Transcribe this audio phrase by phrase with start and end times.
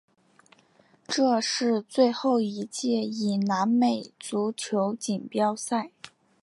[1.07, 5.91] 这是最后一届以南美足球锦标赛。